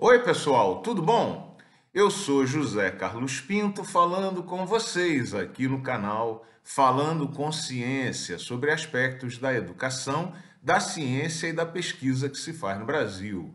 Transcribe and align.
Oi, 0.00 0.20
pessoal, 0.20 0.80
tudo 0.80 1.02
bom? 1.02 1.58
Eu 1.92 2.08
sou 2.08 2.46
José 2.46 2.88
Carlos 2.88 3.40
Pinto 3.40 3.82
falando 3.82 4.44
com 4.44 4.64
vocês 4.64 5.34
aqui 5.34 5.66
no 5.66 5.82
canal 5.82 6.46
Falando 6.62 7.26
com 7.26 7.50
Ciência 7.50 8.38
sobre 8.38 8.70
aspectos 8.70 9.38
da 9.38 9.52
educação, 9.52 10.32
da 10.62 10.78
ciência 10.78 11.48
e 11.48 11.52
da 11.52 11.66
pesquisa 11.66 12.28
que 12.28 12.38
se 12.38 12.52
faz 12.52 12.78
no 12.78 12.86
Brasil. 12.86 13.52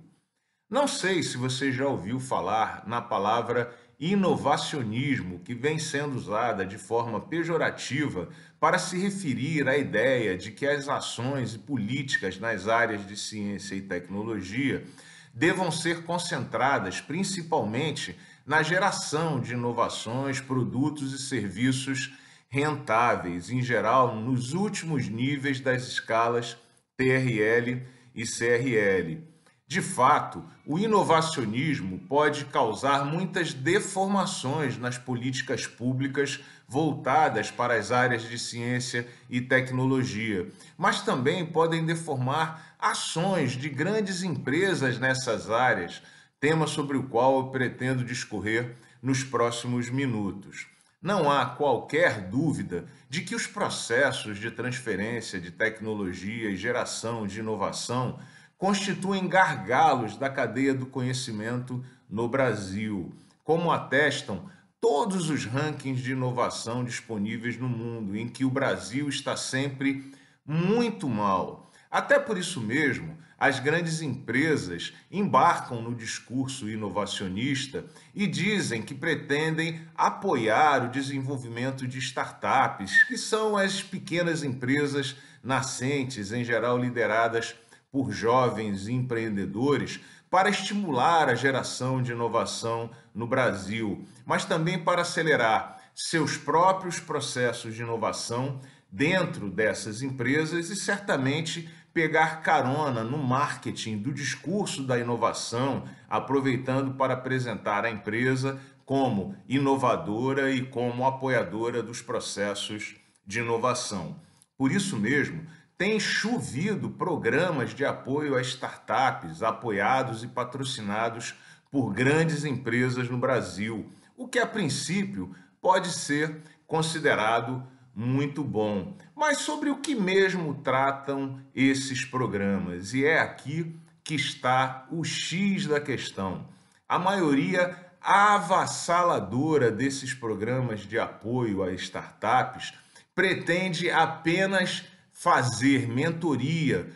Não 0.70 0.86
sei 0.86 1.24
se 1.24 1.38
você 1.38 1.72
já 1.72 1.88
ouviu 1.88 2.20
falar 2.20 2.84
na 2.86 3.02
palavra 3.02 3.74
inovacionismo, 3.98 5.40
que 5.40 5.56
vem 5.56 5.80
sendo 5.80 6.18
usada 6.18 6.66
de 6.66 6.78
forma 6.78 7.22
pejorativa 7.22 8.28
para 8.60 8.78
se 8.78 8.98
referir 8.98 9.70
à 9.70 9.78
ideia 9.78 10.38
de 10.38 10.52
que 10.52 10.68
as 10.68 10.90
ações 10.90 11.54
e 11.54 11.60
políticas 11.60 12.38
nas 12.38 12.68
áreas 12.68 13.08
de 13.08 13.16
ciência 13.16 13.76
e 13.76 13.82
tecnologia 13.82 14.86
devam 15.34 15.72
ser 15.72 16.04
concentradas 16.04 17.02
principalmente 17.02 18.18
na 18.46 18.62
geração 18.62 19.40
de 19.40 19.54
inovações, 19.54 20.40
produtos 20.40 21.14
e 21.14 21.18
serviços 21.18 22.14
rentáveis, 22.50 23.50
em 23.50 23.62
geral 23.64 24.16
nos 24.16 24.54
últimos 24.54 25.10
níveis 25.10 25.60
das 25.60 25.88
escalas 25.88 26.56
TRL 26.96 27.82
e 28.14 28.24
CRL. 28.24 29.33
De 29.74 29.82
fato, 29.82 30.46
o 30.68 30.78
inovacionismo 30.78 31.98
pode 32.08 32.46
causar 32.46 33.04
muitas 33.06 33.56
deformações 33.56 34.78
nas 34.78 35.00
políticas 35.00 35.66
públicas 35.66 36.40
voltadas 36.68 37.50
para 37.50 37.74
as 37.74 37.92
áreas 37.92 38.22
de 38.22 38.38
ciência 38.38 39.08
e 39.28 39.42
tecnologia, 39.42 40.48
mas 40.78 41.02
também 41.02 41.44
podem 41.44 41.84
deformar 41.84 42.76
ações 42.78 43.54
de 43.54 43.68
grandes 43.68 44.22
empresas 44.22 45.00
nessas 45.00 45.50
áreas, 45.50 46.04
tema 46.40 46.68
sobre 46.68 46.96
o 46.96 47.08
qual 47.08 47.38
eu 47.38 47.48
pretendo 47.48 48.06
discorrer 48.06 48.76
nos 49.02 49.24
próximos 49.24 49.90
minutos. 49.90 50.68
Não 51.02 51.32
há 51.32 51.48
qualquer 51.48 52.30
dúvida 52.30 52.86
de 53.10 53.22
que 53.22 53.34
os 53.34 53.48
processos 53.48 54.38
de 54.38 54.52
transferência 54.52 55.42
de 55.42 55.50
tecnologia 55.50 56.52
e 56.52 56.56
geração 56.56 57.26
de 57.26 57.40
inovação 57.40 58.20
constituem 58.64 59.28
gargalos 59.28 60.16
da 60.16 60.30
cadeia 60.30 60.74
do 60.74 60.86
conhecimento 60.86 61.84
no 62.10 62.30
Brasil, 62.30 63.14
como 63.44 63.74
atestam 63.74 64.50
todos 64.80 65.30
os 65.30 65.44
rankings 65.44 66.02
de 66.02 66.14
inovação 66.14 66.82
disponíveis 66.82 67.58
no 67.58 67.68
mundo, 67.68 68.16
em 68.16 68.26
que 68.26 68.46
o 68.46 68.50
Brasil 68.50 69.10
está 69.10 69.36
sempre 69.36 70.10
muito 70.48 71.10
mal. 71.10 71.70
Até 71.92 72.18
por 72.18 72.38
isso 72.38 72.62
mesmo, 72.62 73.18
as 73.38 73.60
grandes 73.60 74.02
empresas 74.02 74.94
embarcam 75.12 75.82
no 75.82 75.94
discurso 75.94 76.70
inovacionista 76.70 77.84
e 78.16 78.26
dizem 78.26 78.82
que 78.82 78.96
pretendem 78.96 79.82
apoiar 79.94 80.86
o 80.86 80.90
desenvolvimento 80.90 81.86
de 81.86 82.00
startups, 82.00 83.04
que 83.10 83.18
são 83.18 83.58
as 83.58 83.84
pequenas 83.84 84.42
empresas 84.42 85.18
nascentes, 85.44 86.32
em 86.32 86.46
geral 86.46 86.78
lideradas 86.78 87.54
por 87.94 88.12
jovens 88.12 88.88
empreendedores 88.88 90.00
para 90.28 90.50
estimular 90.50 91.30
a 91.30 91.36
geração 91.36 92.02
de 92.02 92.12
inovação 92.12 92.90
no 93.14 93.28
Brasil, 93.28 94.04
mas 94.26 94.46
também 94.46 94.80
para 94.80 95.04
acelerar 95.04 95.80
seus 95.94 96.36
próprios 96.36 97.00
processos 97.00 97.76
de 97.76 97.84
inovação 97.84 98.60
dentro 98.92 99.48
dessas 99.48 100.02
empresas 100.02 100.72
e 100.72 100.76
certamente 100.76 101.70
pegar 101.94 102.42
carona 102.42 103.04
no 103.04 103.20
marketing 103.20 104.00
do 104.00 104.12
discurso 104.12 104.84
da 104.84 104.98
inovação, 104.98 105.84
aproveitando 106.10 106.96
para 106.96 107.14
apresentar 107.14 107.86
a 107.86 107.92
empresa 107.92 108.60
como 108.84 109.36
inovadora 109.48 110.52
e 110.52 110.66
como 110.66 111.06
apoiadora 111.06 111.84
dos 111.84 112.02
processos 112.02 112.96
de 113.24 113.40
inovação. 113.40 114.20
Por 114.58 114.72
isso 114.72 114.98
mesmo, 114.98 115.46
tem 115.78 116.00
chovido 116.00 116.90
programas 116.90 117.72
de 117.72 117.84
apoio 117.84 118.36
a 118.36 118.42
startups 118.42 119.42
apoiados 119.42 120.24
e 120.24 120.28
patrocinados 120.28 121.34
por 121.72 121.92
grandes 121.92 122.46
empresas 122.46 123.10
no 123.10 123.18
Brasil, 123.18 123.90
o 124.16 124.28
que 124.28 124.40
a 124.40 124.46
princípio 124.46 125.36
pode 125.62 125.90
ser 125.90 126.42
considerado 126.68 127.64
muito 127.96 128.44
bom. 128.44 128.96
Mas 129.16 129.40
sobre 129.40 129.70
o 129.70 129.78
que 129.78 129.96
mesmo 129.96 130.56
tratam 130.56 131.40
esses 131.56 132.06
programas? 132.06 132.94
E 132.94 133.06
é 133.06 133.20
aqui 133.20 133.76
que 134.04 134.16
está 134.16 134.86
o 134.92 135.04
X 135.04 135.68
da 135.68 135.80
questão. 135.80 136.48
A 136.88 137.00
maioria 137.00 137.76
avassaladora 138.02 139.72
desses 139.72 140.14
programas 140.14 140.82
de 140.82 141.00
apoio 141.00 141.64
a 141.64 141.72
startups 141.72 142.74
pretende 143.16 143.90
apenas 143.90 144.84
fazer 145.14 145.88
mentoria, 145.88 146.92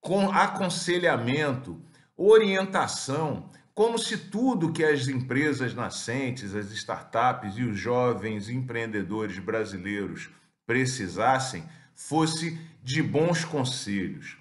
com 0.00 0.30
aconselhamento, 0.30 1.80
orientação, 2.16 3.50
como 3.74 3.98
se 3.98 4.16
tudo 4.18 4.72
que 4.72 4.84
as 4.84 5.08
empresas 5.08 5.74
nascentes, 5.74 6.54
as 6.54 6.70
startups 6.70 7.56
e 7.56 7.62
os 7.64 7.78
jovens 7.78 8.48
empreendedores 8.48 9.38
brasileiros 9.38 10.28
precisassem 10.66 11.64
fosse 11.94 12.60
de 12.82 13.02
bons 13.02 13.44
conselhos. 13.44 14.36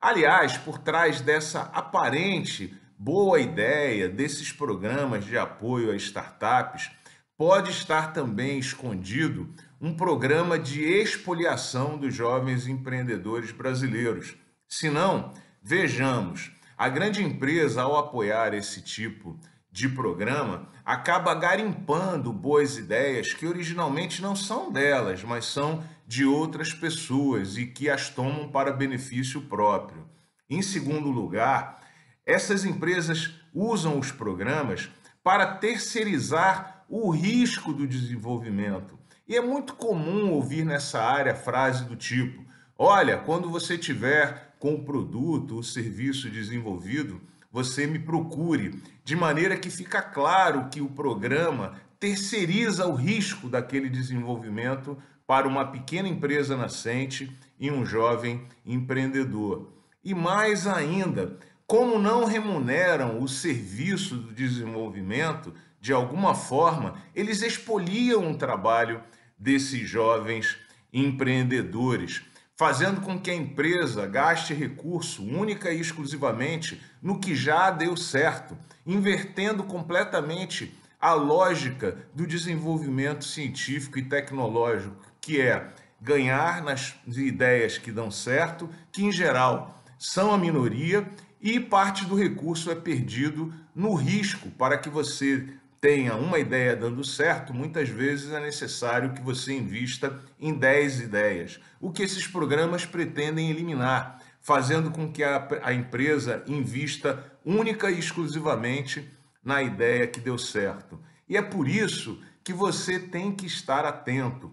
Aliás, 0.00 0.58
por 0.58 0.78
trás 0.78 1.20
dessa 1.22 1.62
aparente 1.62 2.78
boa 2.98 3.40
ideia 3.40 4.08
desses 4.08 4.52
programas 4.52 5.24
de 5.24 5.38
apoio 5.38 5.90
a 5.90 5.96
startups, 5.96 6.90
pode 7.36 7.70
estar 7.70 8.12
também 8.12 8.58
escondido 8.58 9.52
um 9.84 9.92
programa 9.92 10.58
de 10.58 10.82
expoliação 10.82 11.98
dos 11.98 12.14
jovens 12.14 12.66
empreendedores 12.66 13.52
brasileiros. 13.52 14.34
Se 14.66 14.88
não, 14.88 15.34
vejamos, 15.62 16.50
a 16.74 16.88
grande 16.88 17.22
empresa, 17.22 17.82
ao 17.82 17.98
apoiar 17.98 18.54
esse 18.54 18.80
tipo 18.80 19.38
de 19.70 19.86
programa, 19.90 20.70
acaba 20.86 21.34
garimpando 21.34 22.32
boas 22.32 22.78
ideias 22.78 23.34
que 23.34 23.46
originalmente 23.46 24.22
não 24.22 24.34
são 24.34 24.72
delas, 24.72 25.22
mas 25.22 25.44
são 25.44 25.84
de 26.06 26.24
outras 26.24 26.72
pessoas 26.72 27.58
e 27.58 27.66
que 27.66 27.90
as 27.90 28.08
tomam 28.08 28.48
para 28.48 28.72
benefício 28.72 29.42
próprio. 29.42 30.08
Em 30.48 30.62
segundo 30.62 31.10
lugar, 31.10 31.78
essas 32.24 32.64
empresas 32.64 33.34
usam 33.52 33.98
os 33.98 34.10
programas 34.10 34.88
para 35.22 35.56
terceirizar 35.56 36.86
o 36.88 37.10
risco 37.10 37.70
do 37.70 37.86
desenvolvimento. 37.86 39.04
E 39.26 39.34
é 39.34 39.40
muito 39.40 39.74
comum 39.74 40.32
ouvir 40.32 40.66
nessa 40.66 41.02
área 41.02 41.34
frase 41.34 41.84
do 41.84 41.96
tipo: 41.96 42.44
olha, 42.78 43.16
quando 43.16 43.48
você 43.48 43.78
tiver 43.78 44.54
com 44.58 44.74
o 44.74 44.84
produto 44.84 45.56
ou 45.56 45.62
serviço 45.62 46.28
desenvolvido, 46.28 47.20
você 47.50 47.86
me 47.86 47.98
procure, 47.98 48.82
de 49.02 49.16
maneira 49.16 49.56
que 49.56 49.70
fica 49.70 50.02
claro 50.02 50.68
que 50.68 50.82
o 50.82 50.90
programa 50.90 51.74
terceiriza 51.98 52.86
o 52.86 52.94
risco 52.94 53.48
daquele 53.48 53.88
desenvolvimento 53.88 54.98
para 55.26 55.48
uma 55.48 55.64
pequena 55.64 56.08
empresa 56.08 56.54
nascente 56.54 57.34
e 57.58 57.70
um 57.70 57.86
jovem 57.86 58.46
empreendedor. 58.66 59.72
E 60.04 60.12
mais 60.12 60.66
ainda, 60.66 61.38
como 61.66 61.98
não 61.98 62.26
remuneram 62.26 63.22
o 63.22 63.28
serviço 63.28 64.16
do 64.16 64.34
desenvolvimento, 64.34 65.54
de 65.80 65.92
alguma 65.92 66.34
forma, 66.34 66.94
eles 67.14 67.42
expoliam 67.42 68.30
o 68.30 68.36
trabalho 68.36 69.02
desses 69.38 69.88
jovens 69.88 70.56
empreendedores, 70.92 72.22
fazendo 72.56 73.00
com 73.00 73.18
que 73.18 73.30
a 73.30 73.34
empresa 73.34 74.06
gaste 74.06 74.54
recurso 74.54 75.24
única 75.24 75.72
e 75.72 75.80
exclusivamente 75.80 76.80
no 77.02 77.18
que 77.18 77.34
já 77.34 77.70
deu 77.70 77.96
certo, 77.96 78.56
invertendo 78.86 79.64
completamente 79.64 80.72
a 81.00 81.12
lógica 81.12 81.98
do 82.14 82.26
desenvolvimento 82.26 83.24
científico 83.24 83.98
e 83.98 84.04
tecnológico, 84.04 84.96
que 85.20 85.40
é 85.40 85.68
ganhar 86.00 86.62
nas 86.62 86.94
ideias 87.06 87.76
que 87.76 87.90
dão 87.90 88.10
certo, 88.10 88.68
que 88.92 89.04
em 89.04 89.12
geral 89.12 89.82
são 89.98 90.32
a 90.32 90.38
minoria, 90.38 91.06
e 91.40 91.60
parte 91.60 92.06
do 92.06 92.14
recurso 92.14 92.70
é 92.70 92.74
perdido 92.74 93.52
no 93.74 93.94
risco 93.94 94.50
para 94.52 94.78
que 94.78 94.88
você 94.88 95.46
tenha 95.84 96.16
uma 96.16 96.38
ideia 96.38 96.74
dando 96.74 97.04
certo, 97.04 97.52
muitas 97.52 97.90
vezes 97.90 98.32
é 98.32 98.40
necessário 98.40 99.12
que 99.12 99.20
você 99.20 99.52
invista 99.52 100.18
em 100.40 100.54
10 100.54 101.00
ideias, 101.00 101.60
o 101.78 101.92
que 101.92 102.02
esses 102.02 102.26
programas 102.26 102.86
pretendem 102.86 103.50
eliminar, 103.50 104.18
fazendo 104.40 104.90
com 104.90 105.12
que 105.12 105.22
a, 105.22 105.46
a 105.62 105.74
empresa 105.74 106.42
invista 106.46 107.22
única 107.44 107.90
e 107.90 107.98
exclusivamente 107.98 109.12
na 109.44 109.62
ideia 109.62 110.06
que 110.06 110.20
deu 110.20 110.38
certo. 110.38 110.98
E 111.28 111.36
é 111.36 111.42
por 111.42 111.68
isso 111.68 112.18
que 112.42 112.54
você 112.54 112.98
tem 112.98 113.30
que 113.30 113.44
estar 113.44 113.84
atento. 113.84 114.50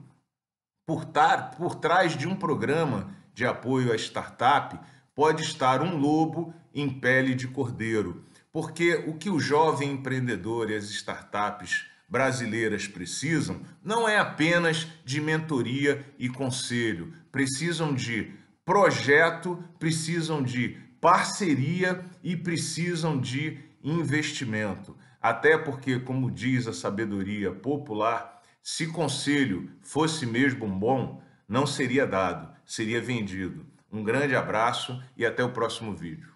Por, 0.86 1.06
tar, 1.06 1.52
por 1.52 1.76
trás 1.76 2.18
de 2.18 2.28
um 2.28 2.36
programa 2.36 3.10
de 3.34 3.46
apoio 3.46 3.94
à 3.94 3.96
startup 3.96 4.78
pode 5.16 5.44
estar 5.44 5.82
um 5.82 5.96
lobo 5.96 6.54
em 6.74 6.90
pele 6.90 7.34
de 7.34 7.48
cordeiro 7.48 8.26
porque 8.52 8.96
o 9.08 9.14
que 9.14 9.30
o 9.30 9.40
jovem 9.40 9.92
empreendedor 9.92 10.70
e 10.70 10.76
as 10.76 10.86
startups 10.86 11.86
brasileiras 12.08 12.88
precisam 12.88 13.62
não 13.84 14.08
é 14.08 14.18
apenas 14.18 14.88
de 15.06 15.22
mentoria 15.22 16.06
e 16.20 16.28
conselho, 16.28 17.14
precisam 17.32 17.94
de 17.94 18.34
projeto, 18.66 19.64
precisam 19.80 20.44
de 20.44 20.78
parceria 21.00 22.06
e 22.22 22.36
precisam 22.36 23.20
de 23.20 23.60
investimento. 23.84 24.96
Até 25.22 25.58
porque, 25.58 26.00
como 26.00 26.30
diz 26.30 26.68
a 26.68 26.74
sabedoria 26.74 27.52
popular, 27.52 28.42
se 28.62 28.88
conselho 28.88 29.72
fosse 29.82 30.26
mesmo 30.26 30.68
bom, 30.68 31.24
não 31.48 31.66
seria 31.66 32.06
dado, 32.06 32.52
seria 32.66 33.02
vendido. 33.02 33.66
Um 33.92 34.04
grande 34.04 34.36
abraço 34.36 35.02
e 35.18 35.26
até 35.26 35.44
o 35.44 35.52
próximo 35.52 35.96
vídeo. 35.96 36.31